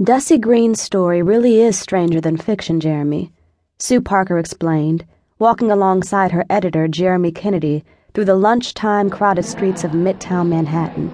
Desi 0.00 0.40
Green's 0.40 0.80
story 0.80 1.20
really 1.20 1.60
is 1.60 1.78
stranger 1.78 2.22
than 2.22 2.38
fiction, 2.38 2.80
Jeremy, 2.80 3.30
Sue 3.78 4.00
Parker 4.00 4.38
explained, 4.38 5.04
walking 5.38 5.70
alongside 5.70 6.32
her 6.32 6.46
editor, 6.48 6.88
Jeremy 6.88 7.30
Kennedy, 7.30 7.84
through 8.14 8.24
the 8.24 8.34
lunchtime 8.34 9.10
crowded 9.10 9.44
streets 9.44 9.84
of 9.84 9.90
Midtown 9.90 10.48
Manhattan. 10.48 11.10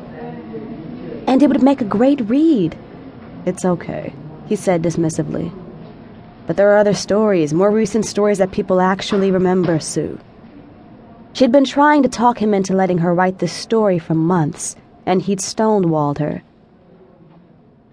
And 1.26 1.42
it 1.42 1.48
would 1.48 1.64
make 1.64 1.80
a 1.80 1.84
great 1.84 2.20
read. 2.30 2.78
It's 3.44 3.64
okay, 3.64 4.12
he 4.46 4.54
said 4.54 4.82
dismissively. 4.82 5.52
But 6.46 6.56
there 6.56 6.70
are 6.70 6.78
other 6.78 6.94
stories, 6.94 7.52
more 7.52 7.72
recent 7.72 8.06
stories 8.06 8.38
that 8.38 8.52
people 8.52 8.80
actually 8.80 9.32
remember, 9.32 9.80
Sue. 9.80 10.16
She'd 11.32 11.50
been 11.50 11.64
trying 11.64 12.04
to 12.04 12.08
talk 12.08 12.40
him 12.40 12.54
into 12.54 12.72
letting 12.72 12.98
her 12.98 13.12
write 13.12 13.40
this 13.40 13.52
story 13.52 13.98
for 13.98 14.14
months, 14.14 14.76
and 15.04 15.22
he'd 15.22 15.40
stonewalled 15.40 16.18
her. 16.18 16.44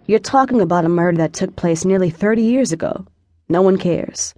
You're 0.06 0.20
talking 0.20 0.60
about 0.60 0.84
a 0.84 0.90
murder 0.90 1.20
that 1.20 1.32
took 1.32 1.56
place 1.56 1.86
nearly 1.86 2.10
30 2.10 2.42
years 2.42 2.74
ago. 2.74 3.06
No 3.48 3.62
one 3.62 3.78
cares. 3.78 4.34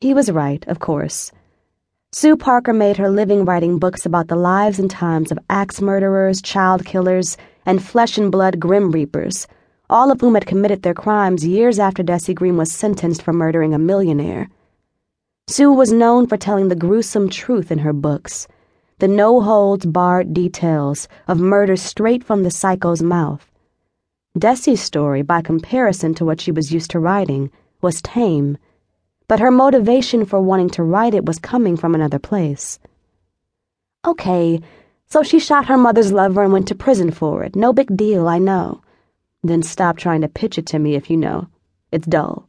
He 0.00 0.14
was 0.14 0.32
right, 0.32 0.66
of 0.66 0.78
course. 0.78 1.30
Sue 2.12 2.38
Parker 2.38 2.72
made 2.72 2.96
her 2.96 3.10
living 3.10 3.44
writing 3.44 3.78
books 3.78 4.06
about 4.06 4.28
the 4.28 4.36
lives 4.36 4.78
and 4.78 4.90
times 4.90 5.30
of 5.30 5.38
axe 5.50 5.82
murderers, 5.82 6.40
child 6.40 6.86
killers, 6.86 7.36
and 7.66 7.84
flesh 7.84 8.16
and 8.16 8.32
blood 8.32 8.58
grim 8.58 8.90
reapers, 8.90 9.46
all 9.90 10.10
of 10.10 10.22
whom 10.22 10.32
had 10.32 10.46
committed 10.46 10.82
their 10.82 10.94
crimes 10.94 11.46
years 11.46 11.78
after 11.78 12.02
Desi 12.02 12.34
Green 12.34 12.56
was 12.56 12.72
sentenced 12.72 13.20
for 13.20 13.34
murdering 13.34 13.74
a 13.74 13.78
millionaire. 13.78 14.48
Sue 15.48 15.70
was 15.70 15.92
known 15.92 16.26
for 16.26 16.38
telling 16.38 16.68
the 16.68 16.74
gruesome 16.74 17.28
truth 17.28 17.70
in 17.70 17.80
her 17.80 17.92
books, 17.92 18.48
the 19.00 19.08
no 19.08 19.42
holds 19.42 19.84
barred 19.84 20.32
details 20.32 21.08
of 21.28 21.38
murders 21.38 21.82
straight 21.82 22.24
from 22.24 22.42
the 22.42 22.50
psycho's 22.50 23.02
mouth. 23.02 23.51
Desi's 24.38 24.80
story, 24.80 25.20
by 25.20 25.42
comparison 25.42 26.14
to 26.14 26.24
what 26.24 26.40
she 26.40 26.50
was 26.50 26.72
used 26.72 26.90
to 26.92 26.98
writing, 26.98 27.50
was 27.82 28.00
tame, 28.00 28.56
but 29.28 29.40
her 29.40 29.50
motivation 29.50 30.24
for 30.24 30.40
wanting 30.40 30.70
to 30.70 30.82
write 30.82 31.14
it 31.14 31.26
was 31.26 31.38
coming 31.38 31.76
from 31.76 31.94
another 31.94 32.18
place. 32.18 32.78
Okay, 34.06 34.60
so 35.06 35.22
she 35.22 35.38
shot 35.38 35.66
her 35.66 35.76
mother's 35.76 36.12
lover 36.12 36.42
and 36.42 36.52
went 36.52 36.66
to 36.68 36.74
prison 36.74 37.10
for 37.10 37.44
it. 37.44 37.54
No 37.54 37.74
big 37.74 37.94
deal, 37.94 38.26
I 38.26 38.38
know. 38.38 38.80
Then 39.42 39.62
stop 39.62 39.98
trying 39.98 40.22
to 40.22 40.28
pitch 40.28 40.56
it 40.56 40.66
to 40.66 40.78
me 40.78 40.94
if 40.94 41.10
you 41.10 41.18
know. 41.18 41.48
It's 41.90 42.06
dull. 42.06 42.48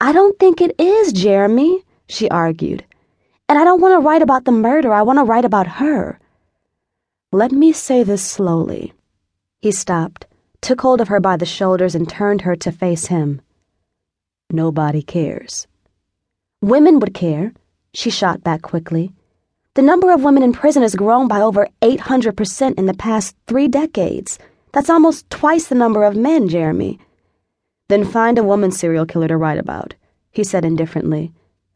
I 0.00 0.12
don't 0.12 0.38
think 0.38 0.60
it 0.60 0.78
is, 0.78 1.12
Jeremy, 1.12 1.82
she 2.08 2.28
argued. 2.28 2.84
And 3.48 3.58
I 3.58 3.64
don't 3.64 3.80
want 3.80 4.00
to 4.00 4.06
write 4.06 4.22
about 4.22 4.44
the 4.44 4.52
murder, 4.52 4.92
I 4.92 5.02
want 5.02 5.18
to 5.18 5.24
write 5.24 5.44
about 5.44 5.66
her. 5.66 6.20
Let 7.32 7.50
me 7.50 7.72
say 7.72 8.04
this 8.04 8.22
slowly. 8.22 8.92
He 9.60 9.72
stopped 9.72 10.26
took 10.60 10.80
hold 10.80 11.00
of 11.00 11.08
her 11.08 11.20
by 11.20 11.36
the 11.36 11.46
shoulders 11.46 11.94
and 11.94 12.08
turned 12.08 12.42
her 12.42 12.56
to 12.56 12.72
face 12.72 13.06
him. 13.06 13.40
Nobody 14.50 15.02
cares. 15.02 15.66
Women 16.60 16.98
would 17.00 17.14
care, 17.14 17.52
she 17.92 18.10
shot 18.10 18.42
back 18.42 18.62
quickly. 18.62 19.12
The 19.74 19.82
number 19.82 20.10
of 20.10 20.24
women 20.24 20.42
in 20.42 20.52
prison 20.52 20.82
has 20.82 20.94
grown 20.94 21.28
by 21.28 21.40
over 21.40 21.68
800% 21.82 22.78
in 22.78 22.86
the 22.86 22.94
past 22.94 23.36
three 23.46 23.68
decades. 23.68 24.38
That's 24.72 24.90
almost 24.90 25.28
twice 25.30 25.68
the 25.68 25.74
number 25.74 26.04
of 26.04 26.16
men, 26.16 26.48
Jeremy. 26.48 26.98
Then 27.88 28.04
find 28.04 28.38
a 28.38 28.44
woman 28.44 28.72
serial 28.72 29.06
killer 29.06 29.28
to 29.28 29.36
write 29.36 29.58
about, 29.58 29.94
he 30.30 30.42
said 30.42 30.64
indifferently. 30.64 31.32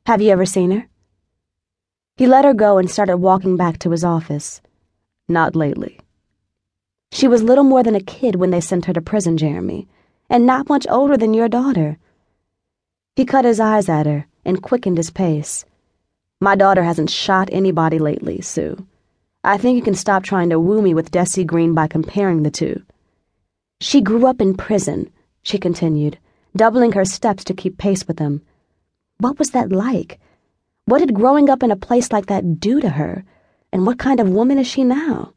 Have 0.07 0.21
you 0.21 0.31
ever 0.31 0.47
seen 0.47 0.71
her? 0.71 0.89
He 2.17 2.27
let 2.27 2.45
her 2.45 2.55
go 2.55 2.79
and 2.79 2.91
started 2.91 3.19
walking 3.19 3.57
back 3.57 3.79
to 3.81 3.91
his 3.91 4.05
office. 4.05 4.61
Not 5.29 5.55
lately. 5.55 6.00
She 7.13 7.27
was 7.29 7.43
little 7.43 7.65
more 7.65 7.83
than 7.83 7.97
a 7.97 8.01
kid 8.01 8.37
when 8.37 8.51
they 8.51 8.61
sent 8.61 8.85
her 8.87 8.93
to 8.93 9.01
prison, 9.01 9.37
Jeremy, 9.37 9.89
and 10.29 10.47
not 10.47 10.69
much 10.69 10.87
older 10.89 11.17
than 11.17 11.35
your 11.35 11.49
daughter. 11.49 11.99
He 13.17 13.25
cut 13.25 13.45
his 13.45 13.61
eyes 13.61 13.89
at 13.89 14.07
her 14.07 14.27
and 14.45 14.63
quickened 14.63 14.97
his 14.97 15.11
pace. 15.11 15.65
My 16.41 16.55
daughter 16.55 16.85
hasn't 16.85 17.11
shot 17.11 17.49
anybody 17.53 17.99
lately, 17.99 18.41
Sue. 18.41 18.87
I 19.43 19.59
think 19.59 19.77
you 19.77 19.83
can 19.83 19.95
stop 19.95 20.23
trying 20.23 20.51
to 20.51 20.61
woo 20.61 20.81
me 20.81 20.95
with 20.95 21.11
Desi 21.11 21.47
Green 21.47 21.75
by 21.75 21.89
comparing 21.89 22.43
the 22.43 22.51
two. 22.51 22.83
She 23.81 24.01
grew 24.01 24.27
up 24.27 24.41
in 24.41 24.57
prison, 24.57 25.11
she 25.43 25.59
continued, 25.59 26.19
doubling 26.55 26.93
her 26.93 27.05
steps 27.05 27.45
to 27.45 27.55
keep 27.55 27.77
pace 27.77 28.07
with 28.07 28.19
him. 28.19 28.43
What 29.19 29.39
was 29.39 29.51
that 29.51 29.73
like? 29.73 30.21
What 30.85 31.01
did 31.01 31.15
growing 31.15 31.51
up 31.51 31.63
in 31.63 31.71
a 31.71 31.77
place 31.77 32.13
like 32.13 32.27
that 32.27 32.61
do 32.61 32.81
to 32.81 32.91
her? 32.91 33.25
And 33.73 33.85
what 33.85 33.99
kind 33.99 34.21
of 34.21 34.31
woman 34.31 34.59
is 34.59 34.67
she 34.67 34.85
now? 34.85 35.35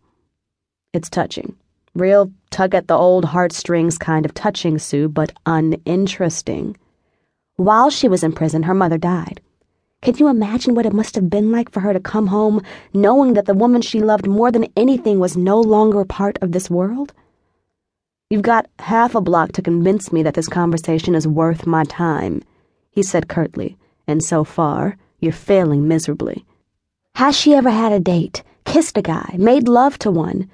It's 0.94 1.10
touching. 1.10 1.56
Real 1.96 2.32
tug 2.50 2.74
at 2.74 2.88
the 2.88 2.96
old 2.96 3.26
heartstrings 3.26 3.98
kind 3.98 4.26
of 4.26 4.34
touching, 4.34 4.80
Sue, 4.80 5.08
but 5.08 5.32
uninteresting. 5.46 6.76
While 7.56 7.92
she 7.92 8.08
was 8.08 8.24
in 8.24 8.32
prison, 8.32 8.64
her 8.64 8.74
mother 8.74 8.98
died. 8.98 9.42
Can 10.02 10.18
you 10.18 10.28
imagine 10.28 10.74
what 10.74 10.86
it 10.86 10.92
must 10.92 11.16
have 11.16 11.30
been 11.30 11.52
like 11.52 11.72
for 11.72 11.80
her 11.82 11.94
to 11.94 12.00
come 12.00 12.28
home 12.28 12.62
knowing 12.94 13.36
that 13.36 13.46
the 13.46 13.54
woman 13.54 13.82
she 13.82 14.02
loved 14.02 14.28
more 14.28 14.52
than 14.52 14.68
anything 14.76 15.20
was 15.20 15.38
no 15.38 15.62
longer 15.62 16.04
part 16.04 16.38
of 16.42 16.52
this 16.52 16.70
world? 16.70 17.14
You've 18.30 18.42
got 18.42 18.68
half 18.80 19.14
a 19.14 19.22
block 19.22 19.52
to 19.52 19.62
convince 19.62 20.12
me 20.12 20.24
that 20.24 20.34
this 20.34 20.48
conversation 20.48 21.14
is 21.14 21.28
worth 21.28 21.68
my 21.68 21.84
time, 21.84 22.42
he 22.90 23.04
said 23.04 23.30
curtly, 23.30 23.78
and 24.08 24.24
so 24.24 24.44
far, 24.44 24.98
you're 25.20 25.32
failing 25.32 25.88
miserably. 25.88 26.44
Has 27.16 27.38
she 27.38 27.54
ever 27.54 27.70
had 27.70 27.92
a 27.92 28.00
date, 28.00 28.42
kissed 28.66 28.98
a 28.98 29.04
guy, 29.04 29.36
made 29.38 29.68
love 29.68 30.00
to 30.00 30.10
one? 30.10 30.50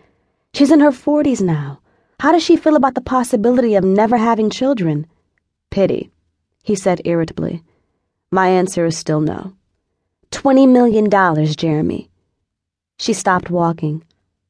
She's 0.53 0.71
in 0.71 0.79
her 0.79 0.91
40s 0.91 1.41
now. 1.41 1.79
How 2.19 2.31
does 2.31 2.43
she 2.43 2.57
feel 2.57 2.75
about 2.75 2.95
the 2.95 3.01
possibility 3.01 3.75
of 3.75 3.83
never 3.83 4.17
having 4.17 4.49
children? 4.49 5.07
Pity, 5.69 6.11
he 6.63 6.75
said 6.75 7.01
irritably. 7.05 7.63
My 8.31 8.49
answer 8.49 8.85
is 8.85 8.97
still 8.97 9.21
no. 9.21 9.53
Twenty 10.31 10.67
million 10.67 11.09
dollars, 11.09 11.55
Jeremy. 11.55 12.09
She 12.99 13.13
stopped 13.13 13.49
walking. 13.49 14.03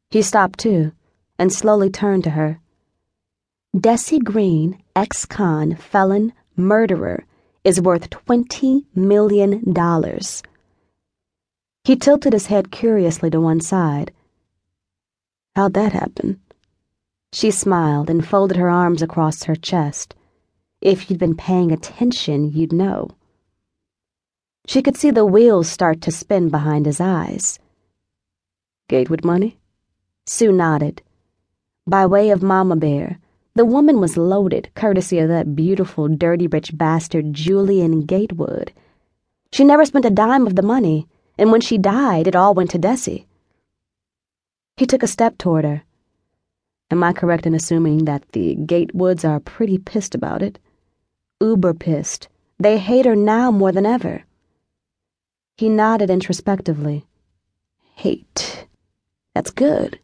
He 0.10 0.22
stopped 0.22 0.60
too, 0.60 0.92
and 1.38 1.54
slowly 1.54 1.90
turned 1.90 2.24
to 2.24 2.32
her. 2.32 2.60
Desi 3.76 4.22
Green, 4.22 4.82
ex 4.96 5.26
con, 5.26 5.76
felon, 5.76 6.34
murderer, 6.58 7.26
is 7.64 7.80
worth 7.80 8.10
twenty 8.10 8.86
million 8.96 9.72
dollars. 9.72 10.42
He 11.84 11.96
tilted 11.96 12.34
his 12.34 12.48
head 12.48 12.72
curiously 12.72 13.30
to 13.30 13.40
one 13.40 13.62
side. 13.62 14.12
How'd 15.60 15.74
that 15.74 15.92
happen? 15.92 16.40
She 17.34 17.52
smiled 17.52 18.10
and 18.10 18.26
folded 18.26 18.56
her 18.56 18.70
arms 18.70 19.02
across 19.02 19.44
her 19.44 19.58
chest. 19.58 20.16
If 20.80 21.10
you'd 21.10 21.20
been 21.20 21.36
paying 21.36 21.74
attention, 21.74 22.54
you'd 22.54 22.72
know. 22.72 23.10
She 24.68 24.82
could 24.82 24.96
see 24.96 25.12
the 25.12 25.26
wheels 25.26 25.68
start 25.68 26.00
to 26.04 26.14
spin 26.14 26.48
behind 26.48 26.86
his 26.86 27.02
eyes. 27.02 27.60
Gatewood 28.88 29.26
money? 29.26 29.60
Sue 30.26 30.54
nodded. 30.54 31.02
By 31.86 32.06
way 32.06 32.30
of 32.30 32.42
Mama 32.42 32.78
Bear, 32.78 33.20
the 33.54 33.66
woman 33.66 34.00
was 34.00 34.16
loaded, 34.16 34.70
courtesy 34.76 35.20
of 35.20 35.28
that 35.28 35.58
beautiful, 35.58 36.08
dirty 36.08 36.48
rich 36.48 36.78
bastard 36.78 37.34
Julian 37.34 38.06
Gatewood. 38.06 38.72
She 39.52 39.66
never 39.66 39.84
spent 39.84 40.06
a 40.06 40.10
dime 40.10 40.48
of 40.48 40.56
the 40.56 40.62
money, 40.62 41.06
and 41.38 41.52
when 41.52 41.60
she 41.60 41.78
died, 41.78 42.28
it 42.28 42.36
all 42.38 42.54
went 42.54 42.70
to 42.70 42.80
Desi. 42.80 43.26
He 44.80 44.86
took 44.86 45.04
a 45.04 45.08
step 45.08 45.38
toward 45.38 45.66
her. 45.66 45.84
Am 46.90 47.04
I 47.04 47.12
correct 47.12 47.46
in 47.46 47.54
assuming 47.54 48.06
that 48.06 48.24
the 48.32 48.56
Gatewoods 48.56 49.26
are 49.26 49.42
pretty 49.42 49.78
pissed 49.78 50.16
about 50.16 50.42
it? 50.42 50.58
Uber 51.42 51.74
pissed. 51.74 52.30
They 52.58 52.78
hate 52.78 53.06
her 53.06 53.14
now 53.14 53.52
more 53.52 53.74
than 53.74 53.86
ever. 53.86 54.24
He 55.58 55.68
nodded 55.68 56.10
introspectively. 56.10 57.06
Hate. 57.96 58.68
That's 59.36 59.52
good. 59.52 60.00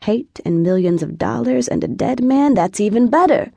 Hate 0.00 0.40
and 0.46 0.62
millions 0.62 1.02
of 1.02 1.18
dollars 1.18 1.68
and 1.68 1.84
a 1.84 1.88
dead 1.88 2.24
man, 2.24 2.54
that's 2.54 2.80
even 2.80 3.10
better. 3.10 3.52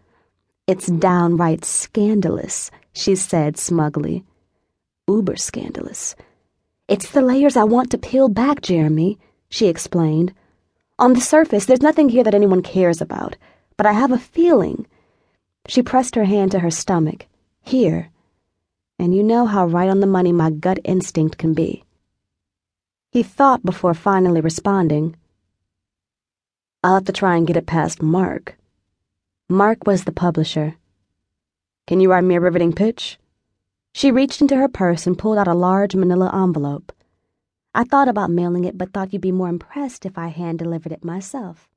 It's 0.67 0.87
downright 0.87 1.63
scandalous, 1.63 2.69
she 2.91 3.15
said 3.15 3.57
smugly. 3.57 4.25
Uber 5.07 5.37
scandalous. 5.37 6.17
It's 6.89 7.11
the 7.11 7.21
layers 7.21 7.55
I 7.55 7.63
want 7.63 7.91
to 7.91 7.97
peel 7.97 8.27
back, 8.27 8.59
Jeremy, 8.59 9.17
she 9.49 9.67
explained 9.67 10.33
on 10.99 11.13
the 11.13 11.21
surface, 11.21 11.65
there's 11.65 11.81
nothing 11.81 12.09
here 12.09 12.23
that 12.23 12.35
anyone 12.35 12.61
cares 12.61 13.01
about, 13.01 13.37
but 13.77 13.85
I 13.85 13.93
have 13.93 14.11
a 14.11 14.19
feeling. 14.19 14.85
She 15.67 15.81
pressed 15.81 16.15
her 16.15 16.25
hand 16.25 16.51
to 16.51 16.59
her 16.59 16.69
stomach. 16.69 17.25
Here. 17.61 18.09
And 18.99 19.15
you 19.15 19.23
know 19.23 19.45
how 19.45 19.65
right 19.65 19.89
on 19.89 20.01
the 20.01 20.07
money 20.07 20.33
my 20.33 20.49
gut 20.49 20.79
instinct 20.83 21.37
can 21.37 21.53
be. 21.53 21.85
He 23.11 23.23
thought 23.23 23.63
before 23.63 23.93
finally 23.93 24.41
responding. 24.41 25.15
I'll 26.83 26.95
have 26.95 27.05
to 27.05 27.13
try 27.13 27.37
and 27.37 27.47
get 27.47 27.57
it 27.57 27.65
past 27.65 28.01
Mark. 28.01 28.57
Mark 29.47 29.87
was 29.87 30.03
the 30.03 30.11
publisher. 30.11 30.75
Can 31.87 32.01
you 32.01 32.11
write 32.11 32.25
me 32.25 32.35
a 32.35 32.39
riveting 32.39 32.73
pitch? 32.73 33.17
She 33.93 34.11
reached 34.11 34.41
into 34.41 34.57
her 34.57 34.67
purse 34.67 35.07
and 35.07 35.17
pulled 35.17 35.37
out 35.37 35.47
a 35.47 35.53
large 35.53 35.95
manila 35.95 36.29
envelope. 36.33 36.91
I 37.73 37.83
thought 37.83 38.07
about 38.07 38.31
mailing 38.31 38.65
it, 38.65 38.77
but 38.77 38.93
thought 38.93 39.13
you'd 39.13 39.21
be 39.21 39.31
more 39.31 39.49
impressed 39.49 40.05
if 40.05 40.17
I 40.17 40.27
hand 40.29 40.59
delivered 40.59 40.91
it 40.91 41.03
myself. 41.03 41.69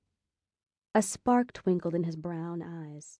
A 0.94 1.02
spark 1.02 1.52
twinkled 1.52 1.94
in 1.94 2.04
his 2.04 2.16
brown 2.16 2.62
eyes. 2.62 3.18